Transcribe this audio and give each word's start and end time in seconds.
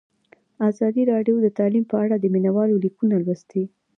ازادي 0.69 1.03
راډیو 1.11 1.35
د 1.41 1.47
تعلیم 1.57 1.83
په 1.91 1.95
اړه 2.03 2.15
د 2.19 2.25
مینه 2.33 2.51
والو 2.55 2.75
لیکونه 2.85 3.15
لوستي. 3.25 3.63